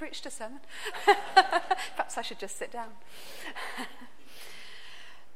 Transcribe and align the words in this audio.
preached 0.00 0.24
a 0.24 0.30
sermon. 0.30 0.60
Perhaps 1.04 2.16
I 2.16 2.22
should 2.22 2.38
just 2.38 2.56
sit 2.56 2.72
down. 2.72 2.88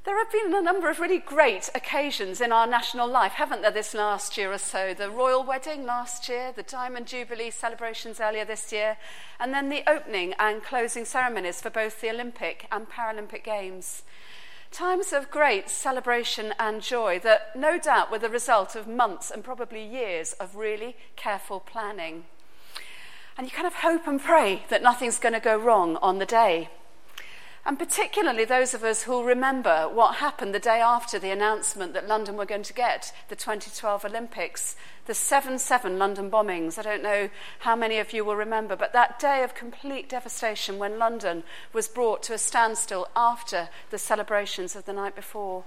There 0.04 0.18
have 0.18 0.30
been 0.30 0.54
a 0.54 0.60
number 0.60 0.90
of 0.90 1.00
really 1.00 1.18
great 1.18 1.70
occasions 1.74 2.42
in 2.42 2.52
our 2.52 2.66
national 2.66 3.08
life, 3.08 3.32
haven't 3.32 3.62
there, 3.62 3.70
this 3.70 3.94
last 3.94 4.36
year 4.36 4.52
or 4.52 4.58
so? 4.58 4.92
The 4.92 5.10
royal 5.10 5.42
wedding 5.42 5.86
last 5.86 6.28
year, 6.28 6.52
the 6.54 6.62
Diamond 6.62 7.06
Jubilee 7.06 7.50
celebrations 7.50 8.20
earlier 8.20 8.44
this 8.44 8.70
year, 8.70 8.98
and 9.40 9.54
then 9.54 9.70
the 9.70 9.82
opening 9.88 10.34
and 10.38 10.62
closing 10.62 11.06
ceremonies 11.06 11.62
for 11.62 11.70
both 11.70 12.02
the 12.02 12.10
Olympic 12.10 12.66
and 12.70 12.86
Paralympic 12.86 13.44
Games. 13.44 14.02
Times 14.70 15.14
of 15.14 15.30
great 15.30 15.70
celebration 15.70 16.52
and 16.58 16.82
joy 16.82 17.18
that 17.20 17.56
no 17.56 17.78
doubt 17.78 18.10
were 18.10 18.18
the 18.18 18.28
result 18.28 18.76
of 18.76 18.86
months 18.86 19.30
and 19.30 19.42
probably 19.42 19.82
years 19.82 20.34
of 20.34 20.54
really 20.54 20.96
careful 21.16 21.60
planning. 21.60 22.24
And 23.36 23.46
you 23.46 23.50
kind 23.50 23.66
of 23.66 23.74
hope 23.74 24.06
and 24.06 24.20
pray 24.20 24.64
that 24.68 24.82
nothing's 24.82 25.18
going 25.18 25.32
to 25.32 25.40
go 25.40 25.56
wrong 25.56 25.96
on 25.96 26.18
the 26.18 26.26
day. 26.26 26.68
And 27.66 27.78
particularly 27.78 28.44
those 28.44 28.74
of 28.74 28.84
us 28.84 29.04
who 29.04 29.24
remember 29.24 29.88
what 29.88 30.16
happened 30.16 30.54
the 30.54 30.58
day 30.58 30.80
after 30.80 31.18
the 31.18 31.30
announcement 31.30 31.94
that 31.94 32.06
London 32.06 32.36
were 32.36 32.44
going 32.44 32.62
to 32.62 32.74
get 32.74 33.12
the 33.28 33.36
2012 33.36 34.04
Olympics, 34.04 34.76
the 35.06 35.14
7 35.14 35.58
7 35.58 35.98
London 35.98 36.30
bombings. 36.30 36.78
I 36.78 36.82
don't 36.82 37.02
know 37.02 37.30
how 37.60 37.74
many 37.74 37.98
of 37.98 38.12
you 38.12 38.22
will 38.22 38.36
remember, 38.36 38.76
but 38.76 38.92
that 38.92 39.18
day 39.18 39.42
of 39.42 39.54
complete 39.54 40.10
devastation 40.10 40.78
when 40.78 40.98
London 40.98 41.42
was 41.72 41.88
brought 41.88 42.22
to 42.24 42.34
a 42.34 42.38
standstill 42.38 43.08
after 43.16 43.70
the 43.88 43.98
celebrations 43.98 44.76
of 44.76 44.84
the 44.84 44.92
night 44.92 45.16
before. 45.16 45.64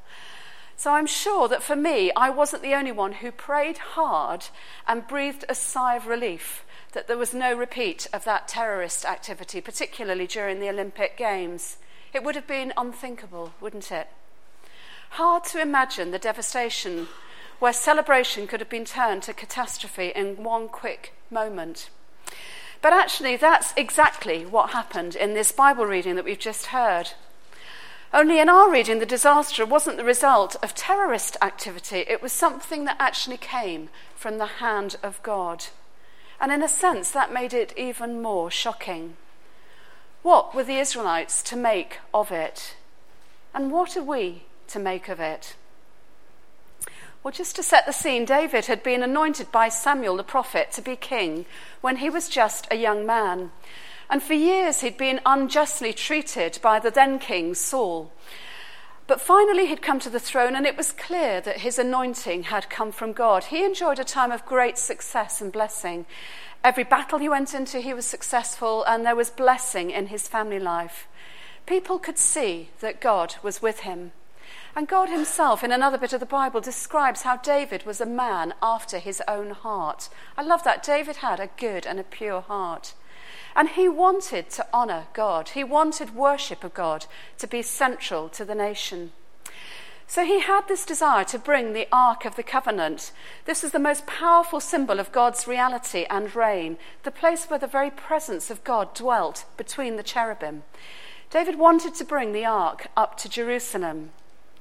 So 0.76 0.94
I'm 0.94 1.08
sure 1.08 1.48
that 1.48 1.64
for 1.64 1.76
me, 1.76 2.12
I 2.16 2.30
wasn't 2.30 2.62
the 2.62 2.76
only 2.76 2.92
one 2.92 3.14
who 3.14 3.32
prayed 3.32 3.80
hard 3.80 4.46
and 4.88 5.08
breathed 5.08 5.46
a 5.50 5.56
sigh 5.56 5.96
of 5.96 6.06
relief 6.06 6.64
that 6.94 7.08
there 7.08 7.18
was 7.18 7.34
no 7.34 7.54
repeat 7.54 8.08
of 8.14 8.24
that 8.24 8.48
terrorist 8.48 9.06
activity, 9.06 9.62
particularly 9.62 10.28
during 10.28 10.60
the 10.60 10.70
Olympic 10.70 11.18
Games. 11.18 11.78
It 12.14 12.24
would 12.24 12.36
have 12.36 12.48
been 12.48 12.74
unthinkable, 12.78 13.54
wouldn't 13.60 13.92
it? 13.92 14.08
Hard 15.12 15.44
to 15.46 15.62
imagine 15.62 16.12
the 16.12 16.20
devastation 16.20 17.08
where 17.60 17.74
celebration 17.74 18.48
could 18.48 18.60
have 18.60 18.70
been 18.70 18.86
turned 18.86 19.24
to 19.24 19.34
catastrophe 19.34 20.12
in 20.16 20.44
one 20.44 20.68
quick 20.68 21.14
moment. 21.32 21.90
But 22.82 22.94
actually, 22.94 23.36
that's 23.36 23.74
exactly 23.76 24.46
what 24.46 24.72
happened 24.72 25.16
in 25.16 25.34
this 25.34 25.52
Bible 25.52 25.86
reading 25.86 26.16
that 26.16 26.26
we've 26.26 26.38
just 26.38 26.68
heard. 26.68 27.12
Only 28.14 28.40
in 28.40 28.48
our 28.48 28.72
reading, 28.72 29.00
the 29.00 29.06
disaster 29.06 29.66
wasn't 29.66 29.98
the 29.98 30.04
result 30.04 30.56
of 30.64 30.74
terrorist 30.74 31.36
activity, 31.42 32.06
it 32.08 32.22
was 32.22 32.32
something 32.32 32.86
that 32.86 32.98
actually 33.00 33.38
came 33.38 33.90
from 34.16 34.38
the 34.38 34.46
hand 34.46 34.96
of 35.04 35.22
God. 35.24 35.66
And 36.40 36.52
in 36.52 36.62
a 36.62 36.68
sense, 36.68 37.12
that 37.12 37.34
made 37.34 37.54
it 37.54 37.74
even 37.78 38.22
more 38.22 38.52
shocking. 38.52 39.18
What 40.22 40.54
were 40.54 40.64
the 40.64 40.78
Israelites 40.78 41.42
to 41.44 41.56
make 41.56 42.00
of 42.14 42.32
it? 42.32 42.76
And 43.54 43.72
what 43.72 43.98
are 43.98 44.04
we 44.04 44.44
to 44.68 44.80
make 44.80 45.10
of 45.10 45.20
it? 45.20 45.56
Well, 47.24 47.32
just 47.32 47.56
to 47.56 47.64
set 47.64 47.86
the 47.86 47.92
scene, 47.92 48.26
David 48.26 48.68
had 48.68 48.84
been 48.84 49.04
anointed 49.04 49.52
by 49.52 49.70
Samuel 49.70 50.18
the 50.18 50.24
prophet 50.24 50.72
to 50.74 50.82
be 50.82 50.96
king 50.96 51.46
when 51.82 51.98
he 51.98 52.10
was 52.10 52.30
just 52.30 52.68
a 52.70 52.78
young 52.78 53.06
man. 53.06 53.52
And 54.10 54.24
for 54.24 54.34
years 54.34 54.82
he'd 54.82 54.98
been 54.98 55.20
unjustly 55.26 55.92
treated 55.92 56.60
by 56.62 56.80
the 56.80 56.92
then 56.92 57.20
king 57.20 57.56
Saul. 57.56 58.12
But 59.08 59.22
finally 59.22 59.68
he'd 59.68 59.82
come 59.82 60.00
to 60.00 60.10
the 60.10 60.20
throne, 60.20 60.54
and 60.54 60.66
it 60.66 60.76
was 60.76 60.92
clear 60.92 61.40
that 61.42 61.62
his 61.62 61.80
anointing 61.80 62.44
had 62.44 62.70
come 62.70 62.92
from 62.92 63.14
God. 63.14 63.46
He 63.46 63.64
enjoyed 63.64 64.00
a 64.00 64.04
time 64.04 64.34
of 64.34 64.46
great 64.46 64.78
success 64.78 65.40
and 65.40 65.52
blessing. 65.52 66.06
Every 66.62 66.84
battle 66.84 67.18
he 67.18 67.30
went 67.30 67.54
into, 67.54 67.80
he 67.80 67.94
was 67.94 68.06
successful, 68.06 68.84
and 68.84 69.06
there 69.06 69.16
was 69.16 69.30
blessing 69.30 69.92
in 69.92 70.08
his 70.08 70.28
family 70.28 70.60
life. 70.60 71.08
People 71.66 72.00
could 72.00 72.18
see 72.18 72.70
that 72.82 73.00
God 73.00 73.36
was 73.42 73.62
with 73.62 73.82
him. 73.82 74.12
And 74.76 74.88
God 74.88 75.10
himself, 75.10 75.64
in 75.64 75.72
another 75.72 75.98
bit 75.98 76.14
of 76.14 76.20
the 76.20 76.26
Bible, 76.26 76.60
describes 76.60 77.22
how 77.22 77.38
David 77.38 77.86
was 77.86 78.02
a 78.02 78.06
man 78.06 78.54
after 78.62 79.00
his 79.00 79.22
own 79.28 79.52
heart. 79.52 80.10
I 80.38 80.44
love 80.44 80.64
that. 80.66 80.84
David 80.84 81.18
had 81.18 81.40
a 81.40 81.50
good 81.58 81.88
and 81.88 82.00
a 82.00 82.04
pure 82.04 82.42
heart. 82.42 82.94
And 83.58 83.70
he 83.70 83.90
wanted 83.90 84.52
to 84.52 84.68
honour 84.72 85.08
God, 85.14 85.50
he 85.50 85.64
wanted 85.64 86.16
worship 86.16 86.64
of 86.64 86.76
God 86.76 87.08
to 87.40 87.48
be 87.48 87.64
central 87.64 88.30
to 88.30 88.46
the 88.46 88.54
nation. 88.54 89.14
So 90.06 90.24
he 90.24 90.40
had 90.40 90.68
this 90.68 90.86
desire 90.86 91.26
to 91.26 91.40
bring 91.40 91.74
the 91.74 91.88
Ark 91.92 92.24
of 92.24 92.36
the 92.36 92.44
Covenant. 92.44 93.12
This 93.46 93.64
is 93.64 93.72
the 93.72 93.80
most 93.80 94.06
powerful 94.06 94.60
symbol 94.60 95.00
of 95.00 95.12
God's 95.12 95.48
reality 95.48 96.06
and 96.08 96.34
reign, 96.34 96.78
the 97.02 97.12
place 97.12 97.46
where 97.46 97.60
the 97.60 97.66
very 97.66 97.90
presence 97.90 98.52
of 98.52 98.64
God 98.64 98.94
dwelt 98.94 99.44
between 99.58 99.98
the 99.98 100.04
cherubim. 100.04 100.62
David 101.32 101.58
wanted 101.58 101.96
to 101.96 102.06
bring 102.06 102.32
the 102.32 102.46
Ark 102.46 102.88
up 102.96 103.18
to 103.18 103.28
Jerusalem. 103.28 104.12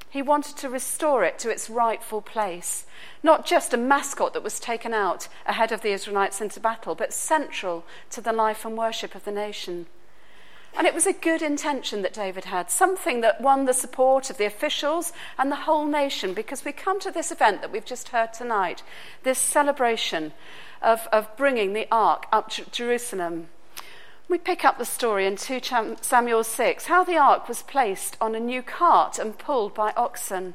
He 0.08 0.22
wanted 0.22 0.56
to 0.58 0.70
restore 0.70 1.24
it 1.24 1.38
to 1.40 1.50
its 1.50 1.68
rightful 1.68 2.22
place, 2.22 2.86
not 3.22 3.44
just 3.44 3.74
a 3.74 3.76
mascot 3.76 4.32
that 4.32 4.42
was 4.42 4.60
taken 4.60 4.94
out 4.94 5.28
ahead 5.46 5.72
of 5.72 5.82
the 5.82 5.92
Israelites 5.92 6.40
into 6.40 6.60
battle, 6.60 6.94
but 6.94 7.12
central 7.12 7.84
to 8.10 8.20
the 8.20 8.32
life 8.32 8.64
and 8.64 8.76
worship 8.78 9.14
of 9.14 9.24
the 9.24 9.32
nation. 9.32 9.86
And 10.76 10.86
it 10.86 10.94
was 10.94 11.06
a 11.06 11.12
good 11.12 11.40
intention 11.40 12.02
that 12.02 12.12
David 12.12 12.44
had, 12.46 12.70
something 12.70 13.22
that 13.22 13.40
won 13.40 13.64
the 13.64 13.72
support 13.72 14.28
of 14.28 14.36
the 14.36 14.44
officials 14.44 15.12
and 15.38 15.50
the 15.50 15.56
whole 15.56 15.86
nation, 15.86 16.34
because 16.34 16.64
we 16.64 16.72
come 16.72 17.00
to 17.00 17.10
this 17.10 17.32
event 17.32 17.62
that 17.62 17.72
we've 17.72 17.84
just 17.84 18.10
heard 18.10 18.34
tonight, 18.34 18.82
this 19.22 19.38
celebration 19.38 20.32
of, 20.82 21.08
of 21.12 21.34
bringing 21.36 21.72
the 21.72 21.88
ark 21.90 22.26
up 22.30 22.50
to 22.50 22.70
Jerusalem. 22.70 23.48
We 24.28 24.38
pick 24.38 24.64
up 24.64 24.76
the 24.76 24.84
story 24.84 25.24
in 25.24 25.36
2 25.36 25.60
Samuel 26.00 26.42
6, 26.42 26.86
how 26.86 27.04
the 27.04 27.16
ark 27.16 27.48
was 27.48 27.62
placed 27.62 28.16
on 28.20 28.34
a 28.34 28.40
new 28.40 28.60
cart 28.60 29.20
and 29.20 29.38
pulled 29.38 29.72
by 29.72 29.92
oxen. 29.96 30.54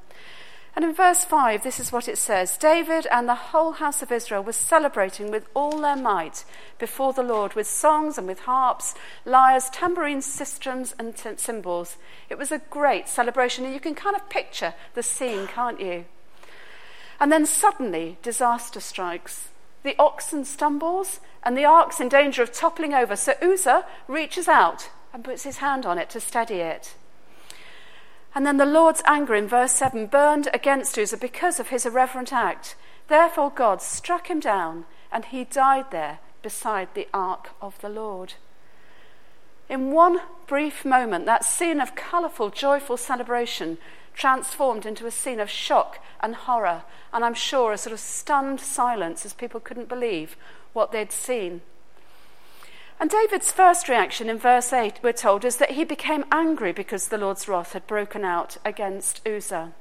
And 0.76 0.84
in 0.84 0.94
verse 0.94 1.24
5, 1.24 1.64
this 1.64 1.80
is 1.80 1.90
what 1.90 2.10
it 2.10 2.18
says 2.18 2.58
David 2.58 3.08
and 3.10 3.30
the 3.30 3.36
whole 3.36 3.74
house 3.74 4.02
of 4.02 4.12
Israel 4.12 4.44
were 4.44 4.52
celebrating 4.52 5.32
with 5.32 5.48
all 5.54 5.80
their 5.80 5.96
might 5.96 6.44
before 6.80 7.14
the 7.14 7.24
Lord 7.24 7.54
with 7.54 7.66
songs 7.66 8.18
and 8.18 8.28
with 8.28 8.42
harps, 8.42 8.94
lyres, 9.24 9.70
tambourines, 9.70 10.26
sistrums, 10.28 10.94
and 11.00 11.18
cymbals. 11.40 11.96
It 12.30 12.38
was 12.38 12.52
a 12.52 12.62
great 12.70 13.08
celebration, 13.08 13.64
and 13.64 13.74
you 13.74 13.80
can 13.80 13.96
kind 13.96 14.18
of 14.18 14.30
picture 14.30 14.74
the 14.96 15.04
scene, 15.04 15.48
can't 15.48 15.80
you? 15.80 16.06
And 17.22 17.32
then 17.32 17.46
suddenly, 17.46 18.18
disaster 18.22 18.82
strikes. 18.82 19.48
The 19.84 19.96
oxen 19.98 20.46
stumbles, 20.46 21.20
and 21.44 21.58
the 21.58 21.66
ark's 21.66 22.00
in 22.00 22.10
danger 22.10 22.44
of 22.44 22.52
toppling 22.52 22.94
over. 22.94 23.16
So 23.16 23.34
Uzzah 23.42 23.86
reaches 24.08 24.48
out 24.48 24.90
and 25.14 25.24
puts 25.24 25.44
his 25.44 25.58
hand 25.58 25.86
on 25.86 25.98
it 25.98 26.10
to 26.12 26.20
steady 26.20 26.56
it. 26.56 26.96
And 28.34 28.46
then 28.46 28.58
the 28.58 28.66
Lord's 28.66 29.02
anger 29.06 29.36
in 29.36 29.48
verse 29.48 29.74
7 29.74 30.08
burned 30.08 30.48
against 30.54 30.98
Uzzah 30.98 31.18
because 31.18 31.60
of 31.60 31.70
his 31.70 31.86
irreverent 31.86 32.32
act. 32.32 32.76
Therefore, 33.08 33.52
God 33.54 33.82
struck 33.82 34.30
him 34.30 34.40
down, 34.40 34.86
and 35.12 35.26
he 35.26 35.44
died 35.44 35.92
there 35.92 36.20
beside 36.42 36.94
the 36.94 37.08
ark 37.14 37.50
of 37.62 37.80
the 37.82 37.90
Lord. 37.90 38.36
In 39.68 39.92
one 39.92 40.22
brief 40.48 40.86
moment, 40.86 41.26
that 41.26 41.44
scene 41.46 41.82
of 41.82 41.96
colourful, 41.96 42.52
joyful 42.52 42.98
celebration 42.98 43.78
transformed 44.14 44.86
into 44.86 45.06
a 45.06 45.12
scene 45.12 45.40
of 45.40 45.50
shock 45.50 46.00
and 46.20 46.36
horror, 46.36 46.84
and 47.14 47.24
I'm 47.24 47.34
sure 47.34 47.72
a 47.72 47.78
sort 47.78 47.94
of 47.94 48.00
stunned 48.00 48.60
silence 48.60 49.26
as 49.26 49.34
people 49.34 49.60
couldn't 49.60 49.90
believe 49.90 50.38
what 50.74 50.92
they'd 50.92 51.12
seen. 51.12 51.62
And 53.00 53.10
David's 53.10 53.52
first 53.52 53.90
reaction 53.90 54.30
in 54.30 54.38
verse 54.38 54.72
8, 54.72 55.00
we're 55.02 55.12
told, 55.12 55.44
is 55.44 55.58
that 55.58 55.72
he 55.72 55.84
became 55.84 56.24
angry 56.32 56.72
because 56.72 57.08
the 57.08 57.18
Lord's 57.18 57.48
wrath 57.48 57.74
had 57.74 57.88
broken 57.88 58.24
out 58.24 58.58
against 58.64 59.28
Uzzah. 59.28 59.74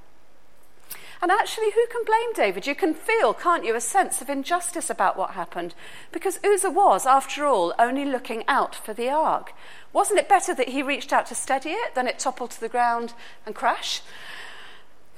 And 1.22 1.30
actually, 1.30 1.70
who 1.72 1.86
can 1.88 2.02
blame 2.04 2.32
David? 2.34 2.66
You 2.66 2.74
can 2.74 2.94
feel, 2.94 3.34
can't 3.34 3.64
you, 3.64 3.76
a 3.76 3.80
sense 3.80 4.22
of 4.22 4.30
injustice 4.30 4.88
about 4.88 5.18
what 5.18 5.32
happened. 5.32 5.74
Because 6.12 6.40
Uzzah 6.42 6.70
was, 6.70 7.04
after 7.04 7.44
all, 7.44 7.74
only 7.78 8.06
looking 8.06 8.42
out 8.48 8.74
for 8.74 8.94
the 8.94 9.10
ark. 9.10 9.52
Wasn't 9.92 10.18
it 10.18 10.28
better 10.28 10.54
that 10.54 10.70
he 10.70 10.82
reached 10.82 11.12
out 11.12 11.26
to 11.26 11.34
steady 11.34 11.70
it 11.70 11.94
than 11.94 12.06
it 12.06 12.18
toppled 12.18 12.52
to 12.52 12.60
the 12.60 12.70
ground 12.70 13.12
and 13.44 13.54
crash? 13.54 14.00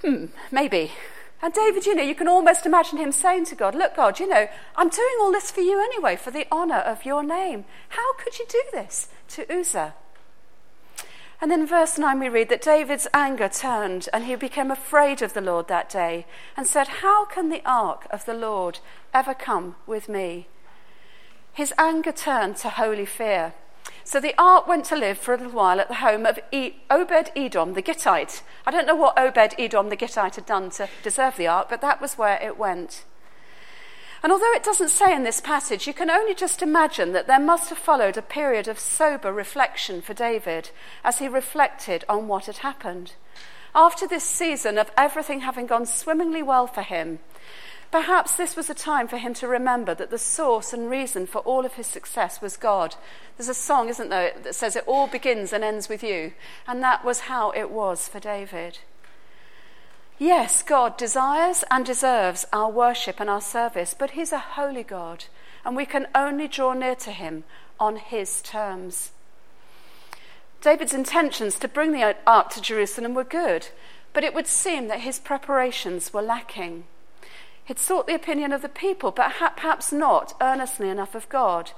Hmm, 0.00 0.26
maybe. 0.50 0.90
And 1.40 1.52
David, 1.52 1.86
you 1.86 1.94
know, 1.94 2.02
you 2.02 2.14
can 2.16 2.28
almost 2.28 2.66
imagine 2.66 2.98
him 2.98 3.12
saying 3.12 3.46
to 3.46 3.54
God, 3.54 3.74
Look, 3.74 3.94
God, 3.96 4.18
you 4.18 4.28
know, 4.28 4.48
I'm 4.76 4.88
doing 4.88 5.16
all 5.20 5.30
this 5.30 5.50
for 5.52 5.60
you 5.60 5.80
anyway, 5.80 6.16
for 6.16 6.30
the 6.32 6.46
honour 6.50 6.78
of 6.78 7.04
your 7.04 7.22
name. 7.22 7.64
How 7.90 8.14
could 8.14 8.38
you 8.38 8.46
do 8.48 8.62
this 8.72 9.08
to 9.28 9.52
Uzzah? 9.52 9.94
And 11.42 11.50
then 11.50 11.66
verse 11.66 11.98
9 11.98 12.20
we 12.20 12.28
read 12.28 12.48
that 12.50 12.62
David's 12.62 13.08
anger 13.12 13.48
turned 13.48 14.08
and 14.12 14.26
he 14.26 14.36
became 14.36 14.70
afraid 14.70 15.22
of 15.22 15.34
the 15.34 15.40
Lord 15.40 15.66
that 15.66 15.90
day 15.90 16.24
and 16.56 16.68
said, 16.68 16.86
How 17.02 17.24
can 17.24 17.48
the 17.48 17.62
ark 17.66 18.06
of 18.10 18.24
the 18.26 18.32
Lord 18.32 18.78
ever 19.12 19.34
come 19.34 19.74
with 19.84 20.08
me? 20.08 20.46
His 21.52 21.74
anger 21.76 22.12
turned 22.12 22.58
to 22.58 22.68
holy 22.68 23.04
fear. 23.04 23.54
So 24.04 24.20
the 24.20 24.36
ark 24.38 24.68
went 24.68 24.84
to 24.86 24.96
live 24.96 25.18
for 25.18 25.34
a 25.34 25.36
little 25.36 25.52
while 25.52 25.80
at 25.80 25.88
the 25.88 25.94
home 25.94 26.26
of 26.26 26.38
Obed 26.52 27.32
Edom 27.34 27.72
the 27.74 27.82
Gittite. 27.82 28.44
I 28.64 28.70
don't 28.70 28.86
know 28.86 28.94
what 28.94 29.18
Obed 29.18 29.56
Edom 29.58 29.88
the 29.88 29.96
Gittite 29.96 30.36
had 30.36 30.46
done 30.46 30.70
to 30.70 30.88
deserve 31.02 31.36
the 31.36 31.48
ark, 31.48 31.66
but 31.68 31.80
that 31.80 32.00
was 32.00 32.14
where 32.14 32.40
it 32.40 32.56
went. 32.56 33.04
And 34.22 34.30
although 34.30 34.52
it 34.52 34.62
doesn't 34.62 34.90
say 34.90 35.14
in 35.14 35.24
this 35.24 35.40
passage, 35.40 35.86
you 35.86 35.92
can 35.92 36.08
only 36.08 36.34
just 36.34 36.62
imagine 36.62 37.12
that 37.12 37.26
there 37.26 37.40
must 37.40 37.70
have 37.70 37.78
followed 37.78 38.16
a 38.16 38.22
period 38.22 38.68
of 38.68 38.78
sober 38.78 39.32
reflection 39.32 40.00
for 40.00 40.14
David 40.14 40.70
as 41.02 41.18
he 41.18 41.26
reflected 41.26 42.04
on 42.08 42.28
what 42.28 42.46
had 42.46 42.58
happened. 42.58 43.14
After 43.74 44.06
this 44.06 44.22
season 44.22 44.78
of 44.78 44.92
everything 44.96 45.40
having 45.40 45.66
gone 45.66 45.86
swimmingly 45.86 46.42
well 46.42 46.68
for 46.68 46.82
him, 46.82 47.18
perhaps 47.90 48.36
this 48.36 48.54
was 48.54 48.70
a 48.70 48.74
time 48.74 49.08
for 49.08 49.16
him 49.16 49.34
to 49.34 49.48
remember 49.48 49.92
that 49.94 50.10
the 50.10 50.18
source 50.18 50.72
and 50.72 50.88
reason 50.88 51.26
for 51.26 51.40
all 51.40 51.66
of 51.66 51.74
his 51.74 51.88
success 51.88 52.40
was 52.40 52.56
God. 52.56 52.94
There's 53.36 53.48
a 53.48 53.54
song, 53.54 53.88
isn't 53.88 54.10
there, 54.10 54.34
that 54.44 54.54
says 54.54 54.76
it 54.76 54.84
all 54.86 55.08
begins 55.08 55.52
and 55.52 55.64
ends 55.64 55.88
with 55.88 56.04
you. 56.04 56.32
And 56.68 56.80
that 56.82 57.04
was 57.04 57.20
how 57.20 57.50
it 57.50 57.70
was 57.70 58.06
for 58.06 58.20
David. 58.20 58.78
Yes, 60.18 60.62
God 60.62 60.96
desires 60.96 61.64
and 61.70 61.84
deserves 61.84 62.46
our 62.52 62.70
worship 62.70 63.18
and 63.18 63.28
our 63.28 63.40
service, 63.40 63.94
but 63.98 64.12
He's 64.12 64.32
a 64.32 64.38
holy 64.38 64.82
God, 64.82 65.24
and 65.64 65.76
we 65.76 65.86
can 65.86 66.06
only 66.14 66.48
draw 66.48 66.72
near 66.72 66.94
to 66.96 67.10
Him 67.10 67.44
on 67.80 67.96
His 67.96 68.40
terms. 68.42 69.10
David's 70.62 70.94
intentions 70.94 71.58
to 71.58 71.66
bring 71.66 71.90
the 71.90 72.14
ark 72.24 72.50
to 72.50 72.60
Jerusalem 72.60 73.14
were 73.14 73.24
good, 73.24 73.68
but 74.12 74.22
it 74.22 74.32
would 74.32 74.46
seem 74.46 74.86
that 74.86 75.00
his 75.00 75.18
preparations 75.18 76.12
were 76.12 76.22
lacking. 76.22 76.84
He'd 77.64 77.80
sought 77.80 78.06
the 78.06 78.14
opinion 78.14 78.52
of 78.52 78.62
the 78.62 78.68
people, 78.68 79.10
but 79.10 79.32
perhaps 79.56 79.92
not 79.92 80.34
earnestly 80.40 80.88
enough 80.88 81.16
of 81.16 81.28
God, 81.28 81.72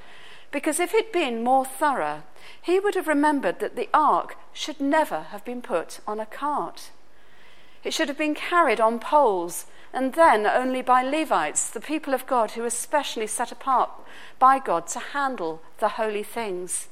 because 0.50 0.78
if 0.78 0.92
he'd 0.92 1.12
been 1.12 1.42
more 1.42 1.64
thorough, 1.64 2.24
he 2.60 2.78
would 2.78 2.94
have 2.94 3.08
remembered 3.08 3.58
that 3.60 3.74
the 3.74 3.88
ark 3.94 4.36
should 4.52 4.80
never 4.80 5.22
have 5.30 5.44
been 5.46 5.62
put 5.62 6.00
on 6.06 6.20
a 6.20 6.26
cart. 6.26 6.90
It 7.84 7.92
should 7.92 8.08
have 8.08 8.18
been 8.18 8.34
carried 8.34 8.80
on 8.80 8.98
poles, 8.98 9.66
and 9.92 10.14
then 10.14 10.46
only 10.46 10.82
by 10.82 11.02
Levites, 11.02 11.70
the 11.70 11.80
people 11.80 12.14
of 12.14 12.26
God 12.26 12.52
who 12.52 12.62
were 12.62 12.70
specially 12.70 13.26
set 13.26 13.52
apart 13.52 13.90
by 14.38 14.58
God 14.58 14.86
to 14.88 14.98
handle 14.98 15.62
the 15.78 15.90
holy 15.90 16.22
things. 16.22 16.88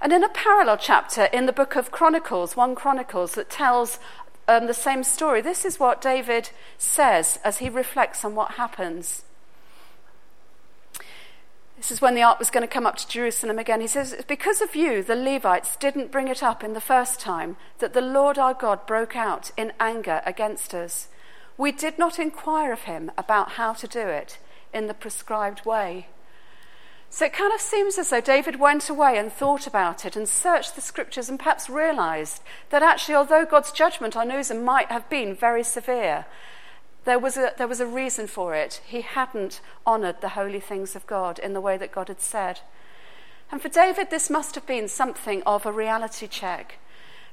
And 0.00 0.12
in 0.12 0.22
a 0.22 0.28
parallel 0.28 0.76
chapter 0.76 1.24
in 1.24 1.46
the 1.46 1.52
book 1.52 1.74
of 1.74 1.90
Chronicles, 1.90 2.54
1 2.54 2.74
Chronicles, 2.76 3.34
that 3.34 3.50
tells 3.50 3.98
um, 4.46 4.66
the 4.66 4.74
same 4.74 5.02
story, 5.02 5.40
this 5.40 5.64
is 5.64 5.80
what 5.80 6.00
David 6.00 6.50
says 6.76 7.40
as 7.42 7.58
he 7.58 7.68
reflects 7.68 8.24
on 8.24 8.34
what 8.34 8.52
happens. 8.52 9.24
This 11.78 11.92
is 11.92 12.02
when 12.02 12.16
the 12.16 12.22
ark 12.22 12.40
was 12.40 12.50
going 12.50 12.66
to 12.66 12.72
come 12.72 12.86
up 12.86 12.96
to 12.96 13.08
Jerusalem 13.08 13.56
again. 13.56 13.80
He 13.80 13.86
says, 13.86 14.24
because 14.26 14.60
of 14.60 14.74
you, 14.74 15.00
the 15.00 15.14
Levites 15.14 15.76
didn't 15.76 16.10
bring 16.10 16.26
it 16.26 16.42
up 16.42 16.64
in 16.64 16.74
the 16.74 16.80
first 16.80 17.20
time, 17.20 17.56
that 17.78 17.92
the 17.92 18.00
Lord 18.00 18.36
our 18.36 18.52
God 18.52 18.84
broke 18.84 19.14
out 19.14 19.52
in 19.56 19.72
anger 19.78 20.20
against 20.26 20.74
us. 20.74 21.06
We 21.56 21.70
did 21.70 21.96
not 21.96 22.18
inquire 22.18 22.72
of 22.72 22.82
him 22.82 23.12
about 23.16 23.52
how 23.52 23.74
to 23.74 23.86
do 23.86 24.00
it 24.00 24.38
in 24.74 24.88
the 24.88 24.94
prescribed 24.94 25.64
way. 25.64 26.08
So 27.10 27.26
it 27.26 27.32
kind 27.32 27.52
of 27.54 27.60
seems 27.60 27.96
as 27.96 28.10
though 28.10 28.20
David 28.20 28.58
went 28.58 28.90
away 28.90 29.16
and 29.16 29.32
thought 29.32 29.66
about 29.66 30.04
it 30.04 30.16
and 30.16 30.28
searched 30.28 30.74
the 30.74 30.80
scriptures 30.80 31.28
and 31.28 31.38
perhaps 31.38 31.70
realized 31.70 32.42
that 32.70 32.82
actually, 32.82 33.14
although 33.14 33.46
God's 33.46 33.70
judgment 33.70 34.16
on 34.16 34.32
Uzzah 34.32 34.56
might 34.56 34.90
have 34.90 35.08
been 35.08 35.32
very 35.32 35.62
severe, 35.62 36.26
there 37.08 37.18
was, 37.18 37.38
a, 37.38 37.54
there 37.56 37.66
was 37.66 37.80
a 37.80 37.86
reason 37.86 38.26
for 38.26 38.54
it. 38.54 38.82
He 38.86 39.00
hadn't 39.00 39.62
honoured 39.86 40.20
the 40.20 40.30
holy 40.30 40.60
things 40.60 40.94
of 40.94 41.06
God 41.06 41.38
in 41.38 41.54
the 41.54 41.60
way 41.60 41.78
that 41.78 41.90
God 41.90 42.08
had 42.08 42.20
said. 42.20 42.60
And 43.50 43.62
for 43.62 43.70
David, 43.70 44.10
this 44.10 44.28
must 44.28 44.54
have 44.56 44.66
been 44.66 44.88
something 44.88 45.42
of 45.44 45.64
a 45.64 45.72
reality 45.72 46.26
check, 46.26 46.78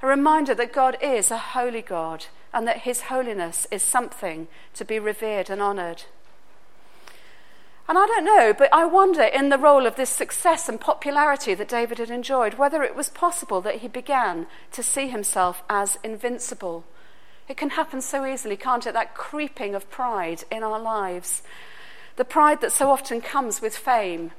a 0.01 0.07
reminder 0.07 0.55
that 0.55 0.71
God 0.71 0.97
is 1.01 1.29
a 1.29 1.37
holy 1.37 1.81
God 1.81 2.27
and 2.53 2.65
that 2.65 2.83
his 2.83 3.01
holiness 3.01 3.67
is 3.69 3.83
something 3.83 4.47
to 4.75 4.85
be 4.85 4.97
revered 4.97 5.49
and 5.49 5.61
honoured. 5.61 6.03
And 7.89 7.97
I 7.97 8.05
don't 8.05 8.23
know, 8.23 8.53
but 8.57 8.69
I 8.73 8.85
wonder 8.85 9.23
in 9.23 9.49
the 9.49 9.57
role 9.57 9.85
of 9.85 9.97
this 9.97 10.09
success 10.09 10.69
and 10.69 10.79
popularity 10.79 11.53
that 11.53 11.67
David 11.67 11.97
had 11.97 12.09
enjoyed, 12.09 12.53
whether 12.53 12.81
it 12.81 12.95
was 12.95 13.09
possible 13.09 13.59
that 13.61 13.79
he 13.79 13.89
began 13.89 14.47
to 14.71 14.81
see 14.81 15.09
himself 15.09 15.63
as 15.69 15.99
invincible 16.01 16.85
it 17.47 17.57
can 17.57 17.71
happen 17.71 18.01
so 18.01 18.25
easily, 18.25 18.57
can't 18.57 18.87
it? 18.87 18.93
That 18.93 19.15
creeping 19.15 19.75
of 19.75 19.89
pride 19.89 20.43
in 20.51 20.63
our 20.63 20.79
lives. 20.79 21.43
The 22.15 22.25
pride 22.25 22.61
that 22.61 22.71
so 22.71 22.89
often 22.89 23.21
comes 23.21 23.61
with 23.61 23.77
fame. 23.77 24.31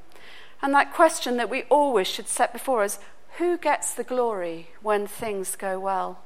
And 0.62 0.72
that 0.74 0.94
question 0.94 1.36
that 1.36 1.50
we 1.50 1.64
always 1.64 2.08
should 2.08 2.28
set 2.28 2.52
before 2.52 2.82
us 2.82 2.98
who 3.38 3.58
gets 3.58 3.92
the 3.94 4.04
glory 4.04 4.70
when 4.80 5.06
things 5.06 5.56
go 5.56 5.78
well? 5.78 6.20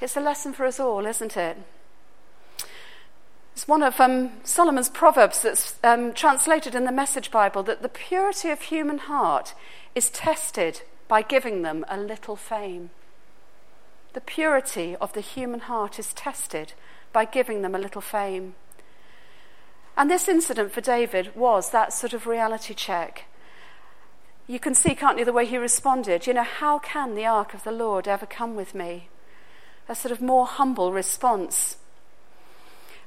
It's 0.00 0.16
a 0.16 0.20
lesson 0.20 0.52
for 0.52 0.66
us 0.66 0.80
all, 0.80 1.06
isn't 1.06 1.36
it? 1.36 1.56
It's 3.52 3.68
one 3.68 3.82
of 3.82 3.98
um, 4.00 4.32
Solomon's 4.42 4.90
proverbs 4.90 5.42
that's 5.42 5.76
um, 5.82 6.12
translated 6.12 6.74
in 6.74 6.84
the 6.84 6.92
Message 6.92 7.30
Bible 7.30 7.62
that 7.62 7.82
the 7.82 7.88
purity 7.88 8.50
of 8.50 8.60
human 8.60 8.98
heart 8.98 9.54
is 9.94 10.10
tested 10.10 10.82
by 11.08 11.22
giving 11.22 11.62
them 11.62 11.84
a 11.88 11.96
little 11.96 12.36
fame. 12.36 12.90
The 14.16 14.22
purity 14.22 14.96
of 14.96 15.12
the 15.12 15.20
human 15.20 15.60
heart 15.60 15.98
is 15.98 16.14
tested 16.14 16.72
by 17.12 17.26
giving 17.26 17.60
them 17.60 17.74
a 17.74 17.78
little 17.78 18.00
fame. 18.00 18.54
And 19.94 20.10
this 20.10 20.26
incident 20.26 20.72
for 20.72 20.80
David 20.80 21.36
was 21.36 21.68
that 21.68 21.92
sort 21.92 22.14
of 22.14 22.26
reality 22.26 22.72
check. 22.72 23.26
You 24.46 24.58
can 24.58 24.74
see, 24.74 24.94
can't 24.94 25.18
you, 25.18 25.26
the 25.26 25.34
way 25.34 25.44
he 25.44 25.58
responded? 25.58 26.26
You 26.26 26.32
know, 26.32 26.44
how 26.44 26.78
can 26.78 27.14
the 27.14 27.26
ark 27.26 27.52
of 27.52 27.62
the 27.62 27.70
Lord 27.70 28.08
ever 28.08 28.24
come 28.24 28.56
with 28.56 28.74
me? 28.74 29.10
A 29.86 29.94
sort 29.94 30.12
of 30.12 30.22
more 30.22 30.46
humble 30.46 30.94
response. 30.94 31.76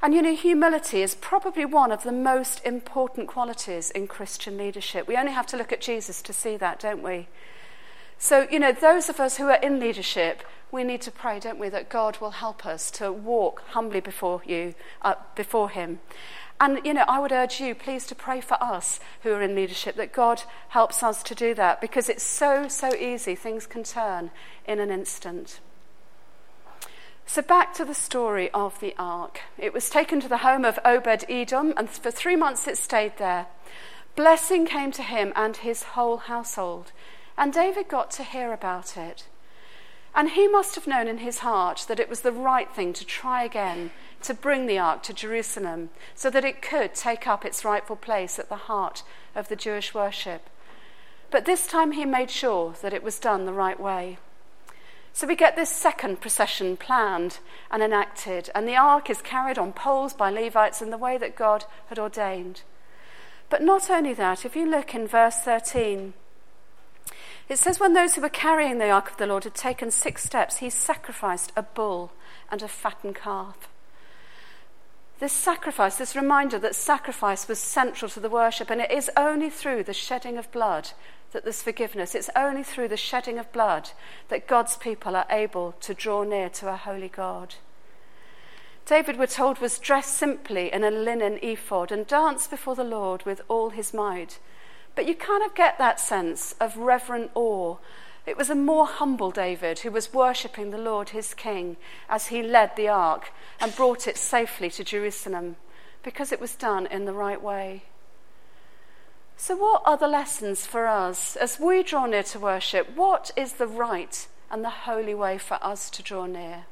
And 0.03 0.13
you 0.13 0.21
know, 0.21 0.35
humility 0.35 1.01
is 1.01 1.15
probably 1.15 1.65
one 1.65 1.91
of 1.91 2.03
the 2.03 2.11
most 2.11 2.63
important 2.63 3.27
qualities 3.27 3.89
in 3.89 4.05
Christian 4.05 4.57
leadership. 4.57 5.07
We 5.07 5.17
only 5.17 5.31
have 5.31 5.47
to 5.47 5.57
look 5.57 5.71
at 5.71 5.81
Jesus 5.81 6.21
to 6.21 6.33
see 6.33 6.55
that, 6.57 6.79
don't 6.79 7.01
we? 7.01 7.29
So, 8.21 8.45
you 8.51 8.59
know, 8.59 8.73
those 8.73 9.07
of 9.07 9.21
us 9.21 9.37
who 9.37 9.45
are 9.45 9.61
in 9.63 9.79
leadership, 9.79 10.43
we 10.73 10.83
need 10.83 11.01
to 11.01 11.11
pray, 11.11 11.39
don't 11.39 11.57
we, 11.57 11.69
that 11.69 11.89
God 11.89 12.17
will 12.19 12.31
help 12.31 12.65
us 12.65 12.91
to 12.91 13.13
walk 13.13 13.63
humbly 13.69 14.01
before 14.01 14.41
you, 14.45 14.75
uh, 15.01 15.15
before 15.35 15.69
Him. 15.69 15.99
And, 16.59 16.85
you 16.85 16.93
know, 16.93 17.05
I 17.07 17.19
would 17.19 17.31
urge 17.31 17.61
you, 17.61 17.73
please, 17.73 18.05
to 18.07 18.15
pray 18.15 18.41
for 18.41 18.61
us 18.61 18.99
who 19.23 19.31
are 19.31 19.41
in 19.41 19.55
leadership, 19.55 19.95
that 19.95 20.11
God 20.11 20.43
helps 20.67 21.01
us 21.01 21.23
to 21.23 21.33
do 21.33 21.53
that, 21.55 21.79
because 21.79 22.09
it's 22.09 22.21
so, 22.21 22.67
so 22.67 22.93
easy. 22.93 23.35
Things 23.35 23.65
can 23.65 23.83
turn 23.83 24.31
in 24.67 24.79
an 24.79 24.91
instant. 24.91 25.61
So, 27.25 27.41
back 27.41 27.73
to 27.75 27.85
the 27.85 27.93
story 27.95 28.51
of 28.51 28.77
the 28.81 28.93
ark. 28.99 29.39
It 29.57 29.73
was 29.73 29.89
taken 29.89 30.19
to 30.19 30.27
the 30.27 30.39
home 30.39 30.65
of 30.65 30.77
Obed 30.83 31.23
Edom, 31.29 31.73
and 31.77 31.89
for 31.89 32.11
three 32.11 32.35
months 32.35 32.67
it 32.67 32.77
stayed 32.77 33.15
there. 33.17 33.47
Blessing 34.17 34.65
came 34.65 34.91
to 34.91 35.03
him 35.03 35.31
and 35.37 35.55
his 35.55 35.83
whole 35.83 36.17
household. 36.17 36.91
And 37.39 37.53
David 37.53 37.87
got 37.87 38.11
to 38.11 38.23
hear 38.23 38.51
about 38.51 38.97
it. 38.97 39.25
And 40.13 40.31
he 40.31 40.49
must 40.49 40.75
have 40.75 40.87
known 40.87 41.07
in 41.07 41.19
his 41.19 41.39
heart 41.39 41.85
that 41.87 41.99
it 41.99 42.09
was 42.09 42.19
the 42.19 42.33
right 42.33 42.69
thing 42.69 42.91
to 42.91 43.05
try 43.05 43.45
again 43.45 43.91
to 44.23 44.33
bring 44.33 44.65
the 44.65 44.77
ark 44.77 45.03
to 45.03 45.13
Jerusalem 45.13 45.89
so 46.13 46.29
that 46.29 46.43
it 46.43 46.61
could 46.61 46.93
take 46.93 47.27
up 47.27 47.45
its 47.45 47.63
rightful 47.63 47.95
place 47.95 48.39
at 48.39 48.49
the 48.49 48.67
heart 48.67 49.03
of 49.35 49.47
the 49.47 49.55
Jewish 49.55 49.93
worship. 49.93 50.49
But 51.31 51.45
this 51.45 51.65
time 51.65 51.93
he 51.93 52.03
made 52.03 52.29
sure 52.29 52.75
that 52.81 52.93
it 52.93 53.03
was 53.03 53.19
done 53.19 53.45
the 53.45 53.53
right 53.53 53.79
way. 53.79 54.17
So 55.13 55.25
we 55.25 55.37
get 55.37 55.55
this 55.55 55.69
second 55.69 56.19
procession 56.19 56.75
planned 56.75 57.39
and 57.71 57.81
enacted, 57.81 58.49
and 58.53 58.67
the 58.67 58.75
ark 58.75 59.09
is 59.09 59.21
carried 59.21 59.57
on 59.57 59.71
poles 59.71 60.13
by 60.13 60.29
Levites 60.29 60.81
in 60.81 60.89
the 60.89 60.97
way 60.97 61.17
that 61.17 61.37
God 61.37 61.63
had 61.87 61.99
ordained. 61.99 62.63
But 63.49 63.63
not 63.63 63.89
only 63.89 64.13
that, 64.15 64.43
if 64.43 64.57
you 64.57 64.69
look 64.69 64.93
in 64.93 65.07
verse 65.07 65.37
13, 65.37 66.13
it 67.49 67.57
says, 67.57 67.79
when 67.79 67.93
those 67.93 68.13
who 68.13 68.21
were 68.21 68.29
carrying 68.29 68.77
the 68.77 68.91
ark 68.91 69.11
of 69.11 69.17
the 69.17 69.25
Lord 69.25 69.43
had 69.43 69.55
taken 69.55 69.89
six 69.89 70.23
steps, 70.23 70.57
he 70.57 70.69
sacrificed 70.69 71.51
a 71.55 71.63
bull 71.63 72.11
and 72.51 72.61
a 72.61 72.67
fattened 72.67 73.15
calf. 73.15 73.67
This 75.19 75.33
sacrifice, 75.33 75.97
this 75.97 76.15
reminder 76.15 76.59
that 76.59 76.75
sacrifice 76.75 77.47
was 77.47 77.59
central 77.59 78.09
to 78.11 78.19
the 78.19 78.29
worship, 78.29 78.69
and 78.69 78.79
it 78.79 78.91
is 78.91 79.11
only 79.17 79.49
through 79.49 79.83
the 79.83 79.93
shedding 79.93 80.37
of 80.37 80.51
blood 80.51 80.91
that 81.31 81.43
there's 81.43 81.61
forgiveness. 81.61 82.15
It's 82.15 82.29
only 82.35 82.63
through 82.63 82.87
the 82.87 82.97
shedding 82.97 83.37
of 83.37 83.51
blood 83.51 83.89
that 84.29 84.47
God's 84.47 84.77
people 84.77 85.15
are 85.15 85.27
able 85.29 85.73
to 85.81 85.93
draw 85.93 86.23
near 86.23 86.49
to 86.49 86.69
a 86.69 86.77
holy 86.77 87.09
God. 87.09 87.55
David, 88.85 89.19
we're 89.19 89.27
told, 89.27 89.59
was 89.59 89.77
dressed 89.77 90.15
simply 90.15 90.71
in 90.71 90.83
a 90.83 90.89
linen 90.89 91.37
ephod 91.43 91.91
and 91.91 92.07
danced 92.07 92.49
before 92.49 92.75
the 92.75 92.83
Lord 92.83 93.23
with 93.23 93.41
all 93.47 93.71
his 93.71 93.93
might. 93.93 94.39
But 94.99 95.07
you 95.07 95.15
kind 95.15 95.43
of 95.43 95.55
get 95.55 95.77
that 95.77 95.97
sense 95.97 96.55
of 96.59 96.75
reverent 96.75 97.31
awe. 97.33 97.77
It 98.25 98.35
was 98.35 98.49
a 98.49 98.53
more 98.53 98.85
humble 98.85 99.31
David 99.31 99.79
who 99.79 99.91
was 99.91 100.13
worshipping 100.13 100.71
the 100.71 100.77
Lord 100.77 101.11
his 101.11 101.33
king 101.33 101.77
as 102.09 102.27
he 102.27 102.43
led 102.43 102.75
the 102.75 102.89
ark 102.89 103.31
and 103.61 103.73
brought 103.73 104.09
it 104.09 104.17
safely 104.17 104.69
to 104.71 104.83
Jerusalem 104.83 105.55
because 106.03 106.33
it 106.33 106.41
was 106.41 106.53
done 106.53 106.85
in 106.85 107.05
the 107.05 107.13
right 107.13 107.41
way. 107.41 107.83
So, 109.37 109.55
what 109.55 109.83
are 109.85 109.95
the 109.95 110.09
lessons 110.09 110.65
for 110.65 110.85
us 110.85 111.37
as 111.37 111.61
we 111.61 111.81
draw 111.81 112.05
near 112.05 112.23
to 112.23 112.37
worship? 112.39 112.93
What 112.93 113.31
is 113.37 113.53
the 113.53 113.67
right 113.67 114.27
and 114.51 114.65
the 114.65 114.83
holy 114.83 115.15
way 115.15 115.37
for 115.37 115.57
us 115.61 115.89
to 115.91 116.03
draw 116.03 116.25
near? 116.25 116.65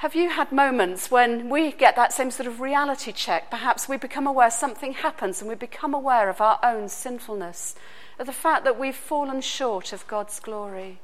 Have 0.00 0.14
you 0.14 0.28
had 0.28 0.52
moments 0.52 1.10
when 1.10 1.48
we 1.48 1.72
get 1.72 1.96
that 1.96 2.12
same 2.12 2.30
sort 2.30 2.46
of 2.46 2.60
reality 2.60 3.12
check? 3.12 3.50
Perhaps 3.50 3.88
we 3.88 3.96
become 3.96 4.26
aware 4.26 4.50
something 4.50 4.92
happens 4.92 5.40
and 5.40 5.48
we 5.48 5.54
become 5.54 5.94
aware 5.94 6.28
of 6.28 6.38
our 6.38 6.58
own 6.62 6.90
sinfulness, 6.90 7.74
of 8.18 8.26
the 8.26 8.32
fact 8.32 8.64
that 8.64 8.78
we've 8.78 8.94
fallen 8.94 9.40
short 9.40 9.94
of 9.94 10.06
God's 10.06 10.38
glory. 10.38 11.00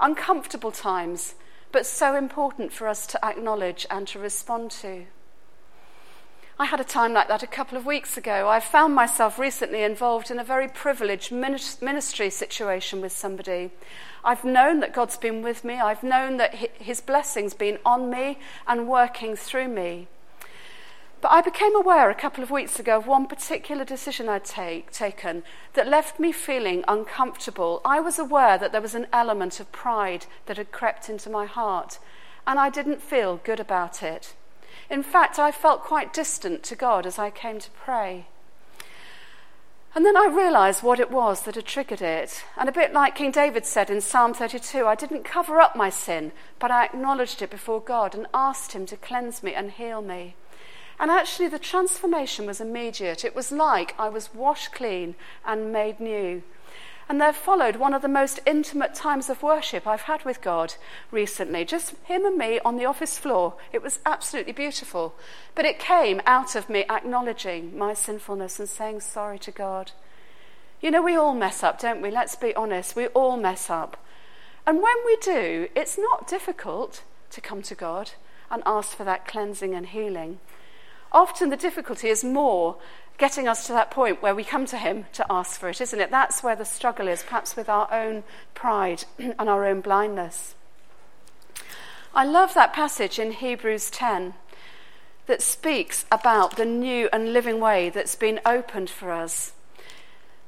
Uncomfortable 0.00 0.72
times, 0.72 1.36
but 1.70 1.86
so 1.86 2.16
important 2.16 2.72
for 2.72 2.88
us 2.88 3.06
to 3.06 3.24
acknowledge 3.24 3.86
and 3.90 4.08
to 4.08 4.18
respond 4.18 4.72
to. 4.72 5.06
I 6.58 6.64
had 6.64 6.80
a 6.80 6.84
time 6.84 7.12
like 7.12 7.28
that 7.28 7.42
a 7.42 7.46
couple 7.46 7.76
of 7.76 7.84
weeks 7.84 8.16
ago. 8.16 8.48
I 8.48 8.60
found 8.60 8.94
myself 8.94 9.38
recently 9.38 9.82
involved 9.82 10.30
in 10.30 10.38
a 10.38 10.44
very 10.44 10.68
privileged 10.68 11.30
ministry 11.30 12.30
situation 12.30 13.02
with 13.02 13.12
somebody. 13.12 13.72
I've 14.24 14.42
known 14.42 14.80
that 14.80 14.94
God's 14.94 15.18
been 15.18 15.42
with 15.42 15.64
me. 15.64 15.74
I've 15.74 16.02
known 16.02 16.38
that 16.38 16.54
His 16.54 17.02
blessing's 17.02 17.52
been 17.52 17.78
on 17.84 18.08
me 18.08 18.38
and 18.66 18.88
working 18.88 19.36
through 19.36 19.68
me. 19.68 20.08
But 21.20 21.30
I 21.30 21.42
became 21.42 21.76
aware 21.76 22.08
a 22.08 22.14
couple 22.14 22.42
of 22.42 22.50
weeks 22.50 22.80
ago 22.80 22.96
of 22.96 23.06
one 23.06 23.26
particular 23.26 23.84
decision 23.84 24.26
I'd 24.26 24.46
take, 24.46 24.90
taken 24.90 25.42
that 25.74 25.86
left 25.86 26.18
me 26.18 26.32
feeling 26.32 26.84
uncomfortable. 26.88 27.82
I 27.84 28.00
was 28.00 28.18
aware 28.18 28.56
that 28.56 28.72
there 28.72 28.80
was 28.80 28.94
an 28.94 29.08
element 29.12 29.60
of 29.60 29.72
pride 29.72 30.24
that 30.46 30.56
had 30.56 30.72
crept 30.72 31.10
into 31.10 31.28
my 31.28 31.44
heart, 31.44 31.98
and 32.46 32.58
I 32.58 32.70
didn't 32.70 33.02
feel 33.02 33.40
good 33.44 33.60
about 33.60 34.02
it. 34.02 34.32
In 34.88 35.02
fact, 35.02 35.38
I 35.38 35.50
felt 35.50 35.82
quite 35.82 36.12
distant 36.12 36.62
to 36.64 36.76
God 36.76 37.06
as 37.06 37.18
I 37.18 37.30
came 37.30 37.58
to 37.58 37.70
pray. 37.70 38.26
And 39.96 40.04
then 40.04 40.16
I 40.16 40.26
realized 40.26 40.82
what 40.82 41.00
it 41.00 41.10
was 41.10 41.42
that 41.42 41.54
had 41.54 41.64
triggered 41.64 42.02
it. 42.02 42.44
And 42.56 42.68
a 42.68 42.72
bit 42.72 42.92
like 42.92 43.14
King 43.14 43.30
David 43.30 43.64
said 43.64 43.88
in 43.88 44.02
Psalm 44.02 44.34
32, 44.34 44.86
I 44.86 44.94
didn't 44.94 45.24
cover 45.24 45.58
up 45.58 45.74
my 45.74 45.88
sin, 45.88 46.32
but 46.58 46.70
I 46.70 46.84
acknowledged 46.84 47.40
it 47.40 47.50
before 47.50 47.80
God 47.80 48.14
and 48.14 48.26
asked 48.34 48.72
Him 48.72 48.84
to 48.86 48.96
cleanse 48.98 49.42
me 49.42 49.54
and 49.54 49.70
heal 49.70 50.02
me. 50.02 50.36
And 51.00 51.10
actually, 51.10 51.48
the 51.48 51.58
transformation 51.58 52.44
was 52.46 52.60
immediate. 52.60 53.24
It 53.24 53.34
was 53.34 53.50
like 53.50 53.94
I 53.98 54.10
was 54.10 54.34
washed 54.34 54.72
clean 54.72 55.14
and 55.46 55.72
made 55.72 55.98
new. 55.98 56.42
And 57.08 57.20
there 57.20 57.32
followed 57.32 57.76
one 57.76 57.94
of 57.94 58.02
the 58.02 58.08
most 58.08 58.40
intimate 58.46 58.94
times 58.94 59.30
of 59.30 59.42
worship 59.42 59.86
I've 59.86 60.02
had 60.02 60.24
with 60.24 60.42
God 60.42 60.74
recently. 61.12 61.64
Just 61.64 61.94
him 62.04 62.24
and 62.24 62.36
me 62.36 62.58
on 62.64 62.76
the 62.76 62.84
office 62.84 63.16
floor. 63.16 63.54
It 63.72 63.80
was 63.80 64.00
absolutely 64.04 64.52
beautiful. 64.52 65.14
But 65.54 65.66
it 65.66 65.78
came 65.78 66.20
out 66.26 66.56
of 66.56 66.68
me 66.68 66.84
acknowledging 66.90 67.78
my 67.78 67.94
sinfulness 67.94 68.58
and 68.58 68.68
saying 68.68 69.00
sorry 69.00 69.38
to 69.40 69.52
God. 69.52 69.92
You 70.80 70.90
know, 70.90 71.02
we 71.02 71.14
all 71.14 71.34
mess 71.34 71.62
up, 71.62 71.80
don't 71.80 72.02
we? 72.02 72.10
Let's 72.10 72.34
be 72.34 72.54
honest. 72.54 72.96
We 72.96 73.06
all 73.08 73.36
mess 73.36 73.70
up. 73.70 73.96
And 74.66 74.82
when 74.82 74.96
we 75.06 75.16
do, 75.22 75.68
it's 75.76 75.96
not 75.96 76.26
difficult 76.26 77.04
to 77.30 77.40
come 77.40 77.62
to 77.62 77.76
God 77.76 78.12
and 78.50 78.64
ask 78.66 78.96
for 78.96 79.04
that 79.04 79.28
cleansing 79.28 79.74
and 79.74 79.86
healing. 79.86 80.40
Often 81.16 81.48
the 81.48 81.56
difficulty 81.56 82.10
is 82.10 82.22
more 82.22 82.76
getting 83.16 83.48
us 83.48 83.66
to 83.66 83.72
that 83.72 83.90
point 83.90 84.20
where 84.20 84.34
we 84.34 84.44
come 84.44 84.66
to 84.66 84.76
Him 84.76 85.06
to 85.14 85.24
ask 85.30 85.58
for 85.58 85.70
it, 85.70 85.80
isn't 85.80 85.98
it? 85.98 86.10
That's 86.10 86.42
where 86.42 86.54
the 86.54 86.66
struggle 86.66 87.08
is, 87.08 87.22
perhaps 87.22 87.56
with 87.56 87.70
our 87.70 87.90
own 87.90 88.22
pride 88.54 89.04
and 89.18 89.48
our 89.48 89.64
own 89.64 89.80
blindness. 89.80 90.54
I 92.14 92.26
love 92.26 92.52
that 92.52 92.74
passage 92.74 93.18
in 93.18 93.32
Hebrews 93.32 93.90
10 93.90 94.34
that 95.26 95.40
speaks 95.40 96.04
about 96.12 96.58
the 96.58 96.66
new 96.66 97.08
and 97.14 97.32
living 97.32 97.60
way 97.60 97.88
that's 97.88 98.14
been 98.14 98.38
opened 98.44 98.90
for 98.90 99.10
us. 99.10 99.54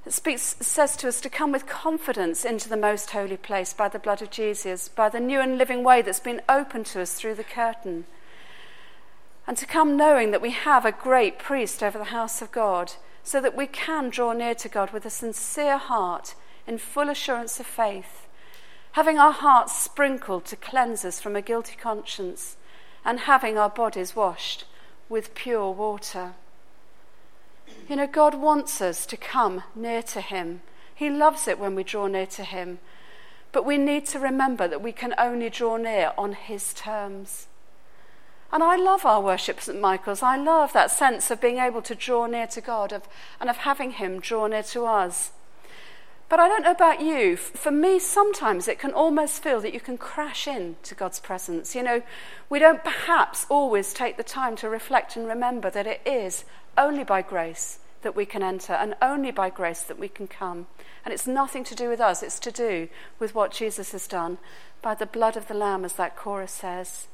It 0.05 0.13
speaks, 0.13 0.55
says 0.61 0.99
to 0.99 1.09
us 1.09 1.23
to 1.23 1.31
come 1.31 1.51
with 1.51 1.67
confidence 1.67 2.45
into 2.45 2.69
the 2.69 2.77
most 2.77 3.13
holy 3.13 3.39
place 3.39 3.73
by 3.73 3.89
the 3.89 3.99
blood 3.99 4.21
of 4.21 4.31
Jesus, 4.31 4.91
by 4.91 5.09
the 5.09 5.19
new 5.19 5.41
and 5.41 5.57
living 5.57 5.83
way 5.83 6.03
that's 6.03 6.21
been 6.21 6.43
opened 6.47 6.85
to 6.87 7.01
us 7.01 7.15
through 7.15 7.37
the 7.37 7.43
curtain 7.45 8.05
and 9.49 9.57
to 9.57 9.65
come 9.65 9.97
knowing 9.97 10.31
that 10.31 10.43
we 10.43 10.51
have 10.51 10.85
a 10.85 10.93
great 10.93 11.39
priest 11.39 11.83
over 11.83 11.97
the 11.97 12.05
house 12.05 12.43
of 12.43 12.53
God, 12.53 12.93
so 13.25 13.41
that 13.41 13.57
we 13.57 13.67
can 13.67 14.11
draw 14.11 14.35
near 14.35 14.55
to 14.55 14.69
God 14.69 14.91
with 14.93 15.07
a 15.07 15.11
sincere 15.11 15.79
heart 15.79 16.35
in 16.67 16.77
full 16.77 17.09
assurance 17.09 17.59
of 17.59 17.65
faith, 17.65 18.29
having 18.93 19.19
our 19.19 19.33
hearts 19.33 19.75
sprinkled 19.75 20.45
to 20.45 20.55
cleanse 20.55 21.03
us 21.03 21.19
from 21.19 21.35
a 21.35 21.41
guilty 21.41 21.77
conscience, 21.81 22.59
and 23.07 23.21
having 23.21 23.57
our 23.57 23.71
bodies 23.71 24.15
washed 24.15 24.67
with 25.09 25.35
pure 25.35 25.71
water. 25.71 26.35
You 27.89 27.97
know, 27.97 28.07
God 28.07 28.35
wants 28.35 28.83
us 28.83 29.07
to 29.07 29.17
come 29.17 29.63
near 29.75 30.03
to 30.03 30.21
Him. 30.21 30.61
He 30.95 31.09
loves 31.09 31.49
it 31.49 31.59
when 31.59 31.75
we 31.75 31.85
draw 31.85 32.07
near 32.07 32.27
to 32.27 32.45
Him. 32.45 32.81
But 33.53 33.65
we 33.65 33.79
need 33.79 34.05
to 34.09 34.19
remember 34.19 34.69
that 34.69 34.83
we 34.83 34.93
can 34.93 35.15
only 35.17 35.49
draw 35.49 35.79
near 35.79 36.13
on 36.19 36.35
His 36.35 36.75
terms. 36.75 37.47
And 38.51 38.63
I 38.63 38.77
love 38.77 39.05
our 39.05 39.21
worship, 39.21 39.61
St. 39.61 39.79
Michael's. 39.79 40.23
I 40.23 40.37
love 40.37 40.73
that 40.73 40.91
sense 40.91 41.31
of 41.31 41.41
being 41.41 41.59
able 41.59 41.83
to 41.83 41.95
draw 41.95 42.27
near 42.27 42.47
to 42.49 42.61
God 42.61 42.93
of, 42.93 43.03
and 43.41 43.51
of 43.51 43.59
having 43.59 43.93
Him 43.93 44.21
draw 44.21 44.47
near 44.47 44.63
to 44.65 44.87
us. 44.87 45.33
But 46.29 46.41
I 46.41 46.49
don't 46.49 46.63
know 46.63 46.71
about 46.71 47.01
you. 47.01 47.37
For 47.37 47.71
me, 47.71 47.99
sometimes 47.99 48.69
it 48.69 48.79
can 48.79 48.93
almost 48.93 49.43
feel 49.43 49.61
that 49.63 49.73
you 49.73 49.81
can 49.81 49.97
crash 49.97 50.47
into 50.47 50.95
God's 50.95 51.21
presence. 51.21 51.75
You 51.75 51.83
know, 51.83 52.03
we 52.51 52.59
don't 52.59 52.85
perhaps 52.85 53.47
always 53.49 53.95
take 53.95 54.17
the 54.17 54.23
time 54.23 54.55
to 54.57 54.69
reflect 54.69 55.17
and 55.17 55.27
remember 55.27 55.71
that 55.71 55.87
it 55.87 56.03
is 56.05 56.45
only 56.77 57.05
by 57.05 57.23
grace 57.23 57.79
that 58.03 58.15
we 58.15 58.27
can 58.27 58.43
enter 58.43 58.75
and 58.75 58.95
only 59.01 59.31
by 59.31 59.51
grace 59.51 59.83
that 59.83 59.99
we 59.99 60.09
can 60.09 60.27
come. 60.27 60.67
And 61.05 61.15
it's 61.15 61.27
nothing 61.27 61.65
to 61.65 61.75
do 61.75 61.89
with 61.89 62.01
us, 62.01 62.23
it's 62.23 62.39
to 62.41 62.53
do 62.53 62.89
with 63.19 63.35
what 63.35 63.51
Jesus 63.51 63.93
has 63.93 64.07
done 64.07 64.39
by 64.83 64.95
the 64.95 65.07
blood 65.07 65.37
of 65.37 65.49
the 65.49 65.55
Lamb, 65.55 65.85
as 65.85 65.95
that 65.95 66.17
chorus 66.17 66.53
says. 66.53 67.09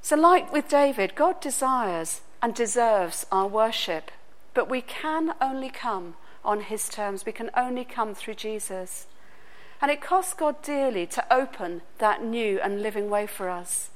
So, 0.00 0.16
like 0.16 0.52
with 0.52 0.68
David, 0.68 1.14
God 1.14 1.40
desires 1.40 2.20
and 2.40 2.54
deserves 2.54 3.26
our 3.32 3.46
worship, 3.46 4.10
but 4.54 4.68
we 4.68 4.80
can 4.80 5.34
only 5.40 5.70
come 5.70 6.14
on 6.44 6.62
his 6.62 6.88
terms. 6.88 7.26
We 7.26 7.32
can 7.32 7.50
only 7.56 7.84
come 7.84 8.14
through 8.14 8.34
Jesus. 8.34 9.06
And 9.80 9.90
it 9.90 10.00
costs 10.00 10.34
God 10.34 10.62
dearly 10.62 11.06
to 11.06 11.32
open 11.32 11.82
that 11.98 12.22
new 12.22 12.58
and 12.60 12.82
living 12.82 13.10
way 13.10 13.26
for 13.26 13.48
us. 13.48 13.90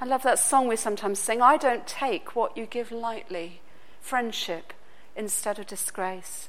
I 0.00 0.06
love 0.06 0.22
that 0.22 0.38
song 0.38 0.66
we 0.66 0.76
sometimes 0.76 1.18
sing 1.18 1.42
I 1.42 1.56
don't 1.56 1.86
take 1.86 2.34
what 2.34 2.56
you 2.56 2.66
give 2.66 2.90
lightly, 2.90 3.60
friendship 4.00 4.72
instead 5.14 5.58
of 5.58 5.66
disgrace. 5.66 6.48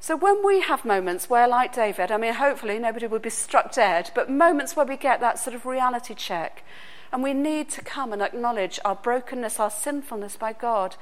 So 0.00 0.16
when 0.16 0.44
we 0.44 0.62
have 0.62 0.86
moments 0.86 1.28
where, 1.28 1.46
like 1.46 1.74
David, 1.74 2.10
I 2.10 2.16
mean, 2.16 2.32
hopefully 2.32 2.78
nobody 2.78 3.06
will 3.06 3.18
be 3.18 3.28
struck 3.28 3.72
dead, 3.72 4.10
but 4.14 4.30
moments 4.30 4.74
where 4.74 4.86
we 4.86 4.96
get 4.96 5.20
that 5.20 5.38
sort 5.38 5.54
of 5.54 5.66
reality 5.66 6.14
check, 6.14 6.64
and 7.12 7.22
we 7.22 7.34
need 7.34 7.68
to 7.70 7.82
come 7.82 8.12
and 8.12 8.22
acknowledge 8.22 8.78
our 8.84 8.94
brokenness, 8.94 9.58
our 9.58 9.70
sinfulness 9.70 10.36
by 10.36 10.52
God. 10.52 10.96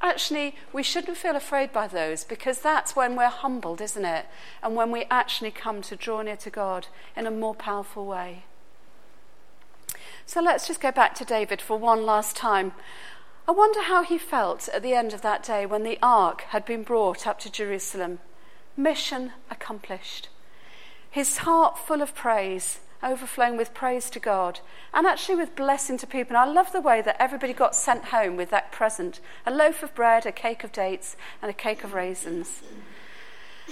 Actually, 0.00 0.54
we 0.72 0.82
shouldn't 0.82 1.16
feel 1.16 1.36
afraid 1.36 1.72
by 1.72 1.86
those 1.86 2.24
because 2.24 2.60
that's 2.60 2.94
when 2.94 3.16
we're 3.16 3.28
humbled, 3.28 3.80
isn't 3.80 4.04
it? 4.04 4.26
And 4.62 4.76
when 4.76 4.90
we 4.90 5.06
actually 5.10 5.50
come 5.50 5.80
to 5.82 5.96
draw 5.96 6.20
near 6.22 6.36
to 6.36 6.50
God 6.50 6.88
in 7.16 7.26
a 7.26 7.30
more 7.30 7.54
powerful 7.54 8.04
way. 8.04 8.44
So 10.26 10.42
let's 10.42 10.66
just 10.66 10.80
go 10.80 10.90
back 10.90 11.14
to 11.16 11.24
David 11.24 11.62
for 11.62 11.78
one 11.78 12.04
last 12.04 12.36
time. 12.36 12.72
I 13.46 13.52
wonder 13.52 13.82
how 13.82 14.02
he 14.02 14.18
felt 14.18 14.68
at 14.68 14.82
the 14.82 14.94
end 14.94 15.12
of 15.12 15.22
that 15.22 15.42
day 15.42 15.66
when 15.66 15.84
the 15.84 15.98
ark 16.02 16.42
had 16.48 16.64
been 16.64 16.82
brought 16.82 17.26
up 17.26 17.38
to 17.40 17.50
Jerusalem. 17.50 18.18
Mission 18.76 19.32
accomplished. 19.50 20.28
His 21.10 21.38
heart 21.38 21.78
full 21.78 22.02
of 22.02 22.14
praise 22.14 22.80
overflowing 23.04 23.56
with 23.56 23.74
praise 23.74 24.08
to 24.10 24.18
God 24.18 24.60
and 24.92 25.06
actually 25.06 25.36
with 25.36 25.54
blessing 25.54 25.98
to 25.98 26.06
people. 26.06 26.36
And 26.36 26.50
I 26.50 26.52
love 26.52 26.72
the 26.72 26.80
way 26.80 27.02
that 27.02 27.20
everybody 27.20 27.52
got 27.52 27.74
sent 27.74 28.06
home 28.06 28.36
with 28.36 28.50
that 28.50 28.72
present 28.72 29.20
a 29.46 29.50
loaf 29.50 29.82
of 29.82 29.94
bread, 29.94 30.26
a 30.26 30.32
cake 30.32 30.64
of 30.64 30.72
dates, 30.72 31.16
and 31.42 31.50
a 31.50 31.54
cake 31.54 31.84
of 31.84 31.94
raisins. 31.94 32.62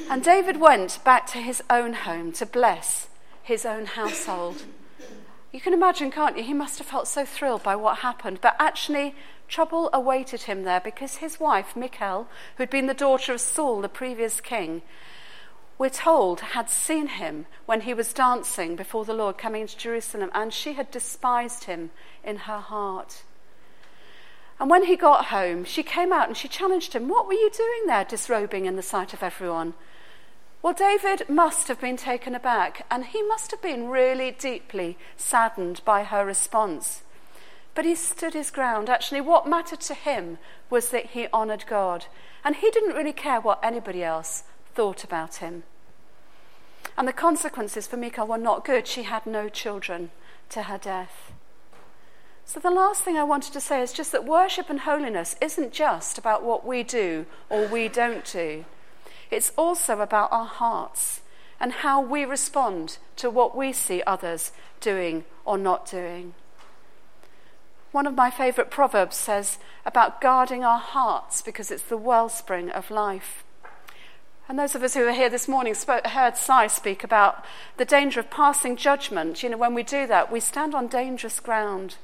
And 0.09 0.23
David 0.23 0.61
went 0.61 0.99
back 1.05 1.27
to 1.29 1.39
his 1.39 1.63
own 1.69 1.93
home 1.95 2.33
to 2.33 2.47
bless 2.47 3.09
his 3.43 3.65
own 3.65 3.87
household. 3.87 4.65
You 5.53 5.61
can 5.61 5.75
imagine, 5.75 6.11
can't 6.11 6.39
you? 6.39 6.43
He 6.43 6.55
must 6.55 6.79
have 6.79 6.87
felt 6.87 7.07
so 7.07 7.27
thrilled 7.27 7.63
by 7.63 7.77
what 7.77 7.99
happened. 7.99 8.39
But 8.41 8.57
actually, 8.59 9.15
trouble 9.49 9.91
awaited 9.93 10.43
him 10.43 10.63
there 10.63 10.81
because 10.81 11.17
his 11.17 11.39
wife, 11.39 11.77
Michal, 11.77 12.27
who'd 12.57 12.71
been 12.71 12.87
the 12.87 12.95
daughter 12.95 13.35
of 13.35 13.41
Saul, 13.41 13.83
the 13.83 13.89
previous 13.89 14.41
king, 14.41 14.81
we're 15.83 15.89
told, 15.89 16.39
had 16.39 16.71
seen 16.71 17.09
him 17.09 17.45
when 17.67 17.81
he 17.81 17.93
was 17.93 18.13
dancing 18.13 18.77
before 18.77 19.05
the 19.05 19.13
Lord 19.13 19.37
coming 19.37 19.63
into 19.63 19.77
Jerusalem, 19.77 20.31
and 20.33 20.55
she 20.55 20.75
had 20.75 20.93
despised 20.93 21.65
him 21.65 21.91
in 22.23 22.37
her 22.37 22.61
heart. 22.61 23.25
And 24.61 24.71
when 24.71 24.85
he 24.85 24.95
got 24.95 25.25
home, 25.25 25.65
she 25.65 25.83
came 25.83 26.13
out 26.13 26.29
and 26.29 26.37
she 26.37 26.47
challenged 26.47 26.93
him, 26.93 27.09
What 27.09 27.27
were 27.27 27.33
you 27.33 27.51
doing 27.51 27.89
there, 27.89 28.05
disrobing 28.05 28.67
in 28.67 28.77
the 28.77 28.81
sight 28.81 29.13
of 29.13 29.25
everyone? 29.25 29.75
Well, 30.63 30.73
David 30.73 31.29
must 31.29 31.67
have 31.67 31.81
been 31.81 31.97
taken 31.97 32.37
aback, 32.37 32.87
and 32.89 33.07
he 33.07 33.21
must 33.21 33.51
have 33.51 33.61
been 33.61 33.89
really 33.89 34.31
deeply 34.31 34.97
saddened 35.17 35.81
by 35.85 36.05
her 36.05 36.25
response. 36.25 37.03
But 37.75 37.87
he 37.87 37.97
stood 37.97 38.35
his 38.35 38.53
ground. 38.53 38.89
Actually, 38.89 39.23
what 39.23 39.49
mattered 39.49 39.81
to 39.81 39.95
him 39.95 40.39
was 40.71 40.91
that 40.91 41.07
he 41.07 41.27
honoured 41.35 41.67
God, 41.67 42.07
and 42.45 42.55
he 42.55 42.71
didn't 42.71 42.95
really 42.95 43.13
care 43.13 43.41
what 43.41 43.59
anybody 43.65 44.05
else 44.05 44.45
thought 44.77 45.03
about 45.03 45.37
him. 45.37 45.65
And 46.97 47.09
the 47.09 47.13
consequences 47.13 47.87
for 47.87 47.97
Michal 47.97 48.27
were 48.27 48.39
not 48.39 48.65
good. 48.65 48.87
She 48.87 49.05
had 49.05 49.27
no 49.27 49.49
children 49.49 50.11
to 50.51 50.65
her 50.65 50.79
death. 50.79 51.33
So, 52.45 52.61
the 52.61 52.71
last 52.71 53.03
thing 53.03 53.17
I 53.17 53.25
wanted 53.25 53.53
to 53.55 53.61
say 53.61 53.81
is 53.81 53.93
just 53.93 54.13
that 54.13 54.25
worship 54.25 54.69
and 54.69 54.81
holiness 54.81 55.37
isn't 55.41 55.73
just 55.73 56.19
about 56.19 56.43
what 56.43 56.67
we 56.67 56.83
do 56.83 57.25
or 57.49 57.67
we 57.67 57.89
don't 57.89 58.25
do, 58.25 58.65
it's 59.31 59.53
also 59.57 60.01
about 60.01 60.31
our 60.33 60.45
hearts 60.45 61.23
and 61.59 61.73
how 61.73 62.01
we 62.01 62.25
respond 62.25 62.99
to 63.17 63.31
what 63.31 63.57
we 63.57 63.73
see 63.73 64.03
others 64.07 64.53
doing 64.81 65.25
or 65.45 65.57
not 65.57 65.89
doing. 65.89 66.35
One 67.93 68.07
of 68.07 68.15
my 68.15 68.31
favourite 68.31 68.71
proverbs 68.71 69.17
says 69.17 69.59
about 69.87 70.21
guarding 70.21 70.65
our 70.65 70.79
hearts 70.79 71.41
because 71.41 71.71
it's 71.71 71.83
the 71.83 71.97
wellspring 71.97 72.71
of 72.71 72.91
life. 72.91 73.45
And 74.53 74.59
those 74.59 74.75
of 74.75 74.83
us 74.83 74.93
who 74.93 75.09
are 75.09 75.13
here 75.13 75.31
this 75.31 75.49
morning 75.49 75.73
spoke, 75.73 76.07
heard 76.09 76.37
Si 76.37 76.69
speak 76.69 77.03
about 77.03 77.43
the 77.79 77.87
danger 77.87 78.21
of 78.21 78.29
passing 78.29 78.77
judgment. 78.77 79.43
You 79.43 79.49
know, 79.49 79.57
when 79.57 79.73
we 79.73 79.83
do 79.83 80.07
that, 80.07 80.31
we 80.31 80.41
stand 80.41 80.75
on 80.75 80.89
dangerous 80.89 81.41
ground. 81.41 81.97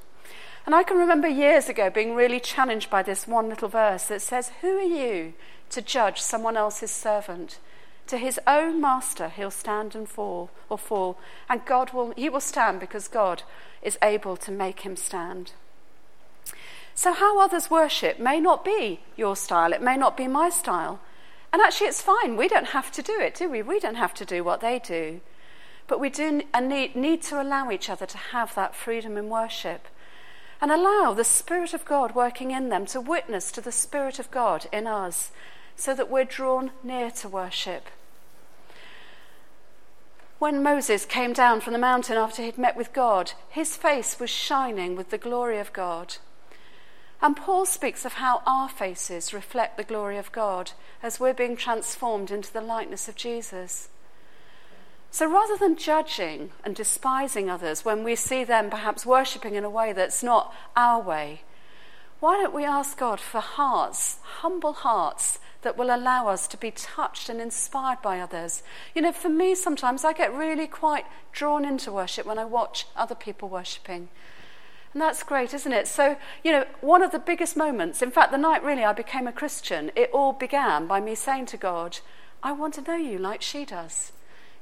And 0.64 0.74
I 0.74 0.82
can 0.82 0.96
remember 0.96 1.28
years 1.28 1.68
ago 1.68 1.90
being 1.90 2.14
really 2.14 2.40
challenged 2.40 2.88
by 2.88 3.02
this 3.02 3.28
one 3.28 3.50
little 3.50 3.68
verse 3.68 4.04
that 4.04 4.22
says, 4.22 4.50
Who 4.62 4.78
are 4.78 4.82
you 4.82 5.34
to 5.68 5.82
judge 5.82 6.22
someone 6.22 6.56
else's 6.56 6.90
servant? 6.90 7.58
To 8.06 8.16
his 8.16 8.40
own 8.46 8.80
master 8.80 9.28
he'll 9.28 9.50
stand 9.50 9.94
and 9.94 10.08
fall 10.08 10.48
or 10.70 10.78
fall, 10.78 11.18
and 11.50 11.66
God 11.66 11.92
will 11.92 12.14
he 12.16 12.30
will 12.30 12.40
stand 12.40 12.80
because 12.80 13.08
God 13.08 13.42
is 13.82 13.98
able 14.00 14.38
to 14.38 14.50
make 14.50 14.80
him 14.80 14.96
stand. 14.96 15.52
So, 16.94 17.12
how 17.12 17.42
others 17.42 17.70
worship 17.70 18.18
may 18.18 18.40
not 18.40 18.64
be 18.64 19.00
your 19.18 19.36
style, 19.36 19.74
it 19.74 19.82
may 19.82 19.98
not 19.98 20.16
be 20.16 20.26
my 20.26 20.48
style. 20.48 21.00
And 21.52 21.62
actually, 21.62 21.86
it's 21.88 22.02
fine. 22.02 22.36
We 22.36 22.48
don't 22.48 22.68
have 22.68 22.92
to 22.92 23.02
do 23.02 23.18
it, 23.20 23.34
do 23.34 23.48
we? 23.48 23.62
We 23.62 23.80
don't 23.80 23.94
have 23.94 24.14
to 24.14 24.24
do 24.24 24.44
what 24.44 24.60
they 24.60 24.78
do. 24.78 25.20
But 25.86 26.00
we 26.00 26.10
do 26.10 26.42
need, 26.60 26.94
need 26.94 27.22
to 27.22 27.40
allow 27.40 27.70
each 27.70 27.88
other 27.88 28.06
to 28.06 28.18
have 28.18 28.54
that 28.54 28.74
freedom 28.74 29.16
in 29.16 29.30
worship 29.30 29.88
and 30.60 30.70
allow 30.70 31.14
the 31.14 31.24
Spirit 31.24 31.72
of 31.72 31.84
God 31.84 32.14
working 32.14 32.50
in 32.50 32.68
them 32.68 32.84
to 32.86 33.00
witness 33.00 33.50
to 33.52 33.60
the 33.60 33.72
Spirit 33.72 34.18
of 34.18 34.30
God 34.30 34.66
in 34.72 34.86
us 34.86 35.30
so 35.76 35.94
that 35.94 36.10
we're 36.10 36.24
drawn 36.24 36.72
near 36.82 37.10
to 37.12 37.28
worship. 37.28 37.86
When 40.38 40.62
Moses 40.62 41.04
came 41.04 41.32
down 41.32 41.60
from 41.60 41.72
the 41.72 41.78
mountain 41.78 42.16
after 42.16 42.42
he'd 42.42 42.58
met 42.58 42.76
with 42.76 42.92
God, 42.92 43.32
his 43.48 43.76
face 43.76 44.20
was 44.20 44.30
shining 44.30 44.94
with 44.94 45.10
the 45.10 45.18
glory 45.18 45.58
of 45.58 45.72
God. 45.72 46.16
And 47.20 47.36
Paul 47.36 47.66
speaks 47.66 48.04
of 48.04 48.14
how 48.14 48.42
our 48.46 48.68
faces 48.68 49.34
reflect 49.34 49.76
the 49.76 49.84
glory 49.84 50.18
of 50.18 50.30
God 50.30 50.72
as 51.02 51.18
we're 51.18 51.34
being 51.34 51.56
transformed 51.56 52.30
into 52.30 52.52
the 52.52 52.60
likeness 52.60 53.08
of 53.08 53.16
Jesus. 53.16 53.88
So 55.10 55.28
rather 55.28 55.56
than 55.56 55.76
judging 55.76 56.50
and 56.64 56.76
despising 56.76 57.50
others 57.50 57.84
when 57.84 58.04
we 58.04 58.14
see 58.14 58.44
them 58.44 58.70
perhaps 58.70 59.06
worshipping 59.06 59.54
in 59.54 59.64
a 59.64 59.70
way 59.70 59.92
that's 59.92 60.22
not 60.22 60.54
our 60.76 61.00
way, 61.00 61.42
why 62.20 62.36
don't 62.36 62.54
we 62.54 62.64
ask 62.64 62.98
God 62.98 63.20
for 63.20 63.40
hearts, 63.40 64.18
humble 64.22 64.72
hearts, 64.72 65.38
that 65.62 65.76
will 65.76 65.94
allow 65.94 66.28
us 66.28 66.46
to 66.48 66.56
be 66.56 66.70
touched 66.70 67.28
and 67.28 67.40
inspired 67.40 68.02
by 68.02 68.20
others? 68.20 68.62
You 68.94 69.02
know, 69.02 69.12
for 69.12 69.28
me, 69.28 69.54
sometimes 69.54 70.04
I 70.04 70.12
get 70.12 70.32
really 70.32 70.66
quite 70.66 71.06
drawn 71.32 71.64
into 71.64 71.92
worship 71.92 72.26
when 72.26 72.38
I 72.38 72.44
watch 72.44 72.86
other 72.96 73.14
people 73.14 73.48
worshipping. 73.48 74.08
And 74.92 75.02
that's 75.02 75.22
great, 75.22 75.52
isn't 75.52 75.72
it? 75.72 75.86
So, 75.86 76.16
you 76.42 76.52
know, 76.52 76.64
one 76.80 77.02
of 77.02 77.12
the 77.12 77.18
biggest 77.18 77.56
moments, 77.56 78.00
in 78.00 78.10
fact, 78.10 78.32
the 78.32 78.38
night 78.38 78.64
really 78.64 78.84
I 78.84 78.92
became 78.92 79.26
a 79.26 79.32
Christian, 79.32 79.90
it 79.94 80.10
all 80.12 80.32
began 80.32 80.86
by 80.86 81.00
me 81.00 81.14
saying 81.14 81.46
to 81.46 81.56
God, 81.56 81.98
I 82.42 82.52
want 82.52 82.74
to 82.74 82.82
know 82.82 82.96
you 82.96 83.18
like 83.18 83.42
she 83.42 83.64
does. 83.64 84.12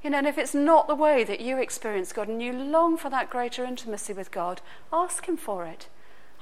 You 0.02 0.11
know, 0.11 0.18
and 0.18 0.26
if 0.26 0.38
it's 0.38 0.54
not 0.54 0.88
the 0.88 0.95
way 0.95 1.25
that 1.25 1.40
you 1.40 1.59
experience 1.59 2.12
God 2.12 2.28
and 2.28 2.42
you 2.42 2.52
long 2.52 2.97
for 2.97 3.11
that 3.11 3.30
greater 3.30 3.64
intimacy 3.64 4.12
with 4.12 4.30
God, 4.30 4.61
ask 4.92 5.26
Him 5.26 5.37
for 5.37 5.64
it. 5.64 5.88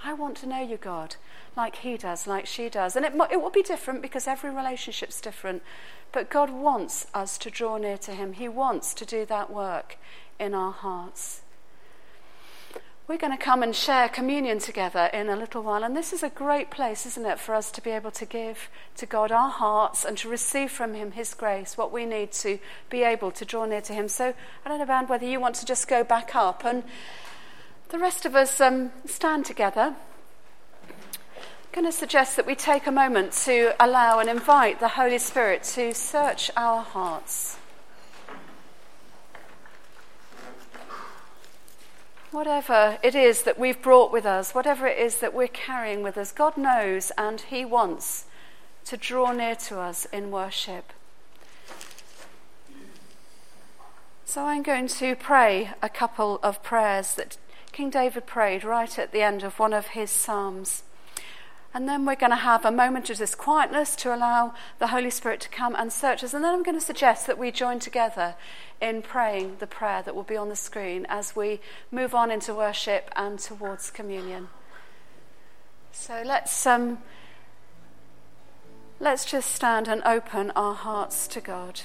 I 0.05 0.13
want 0.13 0.37
to 0.39 0.47
know 0.47 0.63
you, 0.63 0.77
God, 0.77 1.17
like 1.57 1.77
He 1.77 1.97
does, 1.97 2.27
like 2.27 2.47
she 2.47 2.69
does. 2.69 2.95
And 2.95 3.07
it, 3.07 3.15
it 3.31 3.41
will 3.41 3.51
be 3.51 3.63
different 3.63 4.03
because 4.03 4.27
every 4.27 4.51
relationship's 4.51 5.21
different. 5.21 5.63
But 6.13 6.31
God 6.31 6.51
wants 6.51 7.07
us 7.15 7.39
to 7.39 7.51
draw 7.51 7.79
near 7.79 7.99
to 7.99 8.13
Him, 8.13 8.35
He 8.35 8.49
wants 8.49 8.93
to 8.95 9.07
do 9.07 9.25
that 9.27 9.51
work 9.51 9.99
in 10.39 10.55
our 10.55 10.73
hearts. 10.73 11.43
We're 13.07 13.19
going 13.19 13.37
to 13.37 13.45
come 13.45 13.63
and 13.63 13.77
share 13.77 14.09
communion 14.09 14.61
together 14.61 15.11
in 15.13 15.29
a 15.29 15.37
little 15.37 15.63
while, 15.63 15.85
and 15.85 15.95
this 15.95 16.15
is 16.15 16.23
a 16.23 16.31
great 16.31 16.71
place, 16.71 17.05
isn't 17.05 17.27
it, 17.27 17.39
for 17.39 17.55
us 17.55 17.71
to 17.73 17.83
be 17.83 17.91
able 17.91 18.11
to 18.13 18.25
give 18.25 18.71
to 18.97 19.05
God 19.05 19.31
our 19.31 19.51
hearts 19.51 20.07
and 20.07 20.17
to 20.19 20.29
receive 20.31 20.71
from 20.71 20.95
Him 20.95 21.13
His 21.13 21.35
grace, 21.35 21.77
what 21.77 21.93
we 21.93 22.07
need 22.07 22.33
to 22.33 22.59
be 22.89 23.03
able 23.03 23.31
to 23.33 23.45
draw 23.45 23.67
near 23.67 23.83
to 23.83 23.93
Him. 23.93 24.09
So 24.09 24.33
I 24.65 24.69
don't 24.71 24.79
know, 24.79 24.87
Band, 24.87 25.11
whether 25.11 25.27
you 25.27 25.39
want 25.39 25.57
to 25.57 25.67
just 25.67 25.87
go 25.87 26.03
back 26.03 26.35
up, 26.35 26.65
and 26.65 26.83
the 27.91 27.99
rest 27.99 28.25
of 28.25 28.35
us 28.35 28.59
um, 28.59 28.91
stand 29.05 29.45
together. 29.45 29.95
I'm 30.89 31.73
going 31.73 31.85
to 31.85 31.93
suggest 31.93 32.37
that 32.37 32.47
we 32.47 32.55
take 32.55 32.87
a 32.87 32.93
moment 32.93 33.33
to 33.45 33.75
allow 33.79 34.19
and 34.19 34.31
invite 34.31 34.81
the 34.81 34.89
Holy 34.89 35.19
Spirit 35.19 35.63
to 35.75 35.93
search 35.93 36.51
our 36.57 36.81
hearts. 36.81 37.59
Whatever 42.35 42.99
it 43.01 43.15
is 43.15 43.43
that 43.43 43.61
we've 43.61 43.81
brought 43.81 44.11
with 44.11 44.27
us, 44.27 44.57
whatever 44.57 44.89
it 44.89 44.99
is 44.99 45.19
that 45.19 45.33
we're 45.33 45.47
carrying 45.47 46.03
with 46.03 46.19
us, 46.19 46.33
God 46.33 46.57
knows 46.57 47.13
and 47.17 47.41
He 47.41 47.65
wants 47.65 48.25
to 48.87 48.97
draw 48.97 49.31
near 49.31 49.55
to 49.55 49.79
us 49.79 50.05
in 50.07 50.33
worship. 50.33 50.93
So 54.25 54.47
I'm 54.47 54.65
going 54.65 54.89
to 54.89 55.15
pray 55.15 55.71
a 55.81 55.89
couple 55.89 56.41
of 56.43 56.61
prayers 56.65 57.15
that 57.15 57.39
King 57.71 57.91
David 57.91 58.27
prayed 58.27 58.65
right 58.65 58.99
at 58.99 59.13
the 59.13 59.23
end 59.23 59.45
of 59.45 59.61
one 59.61 59.73
of 59.73 59.87
his 59.95 60.11
Psalms. 60.11 60.83
And 61.75 61.89
then 61.89 62.07
we're 62.07 62.15
going 62.15 62.31
to 62.31 62.37
have 62.37 62.65
a 62.65 62.71
moment 62.71 63.11
of 63.11 63.19
this 63.19 63.35
quietness 63.35 63.97
to 63.97 64.15
allow 64.15 64.55
the 64.79 64.87
Holy 64.87 65.11
Spirit 65.11 65.41
to 65.41 65.49
come 65.49 65.75
and 65.75 65.93
search 65.93 66.23
us. 66.23 66.33
And 66.33 66.45
then 66.45 66.55
I'm 66.55 66.63
going 66.63 66.79
to 66.79 66.85
suggest 66.85 67.27
that 67.27 67.37
we 67.37 67.51
join 67.51 67.81
together 67.81 68.37
in 68.81 69.03
praying 69.03 69.57
the 69.59 69.67
prayer 69.67 70.01
that 70.03 70.15
will 70.15 70.23
be 70.23 70.37
on 70.37 70.49
the 70.49 70.57
screen 70.57 71.05
as 71.09 71.35
we 71.35 71.61
move 71.91 72.15
on 72.15 72.31
into 72.31 72.55
worship 72.55 73.11
and 73.17 73.41
towards 73.41 73.91
communion. 73.91 74.49
So 75.91 76.23
let's, 76.25 76.65
um, 76.65 76.99
let's 79.01 79.25
just 79.25 79.53
stand 79.53 79.89
and 79.89 80.01
open 80.05 80.53
our 80.55 80.75
hearts 80.75 81.27
to 81.27 81.41
God. 81.41 81.81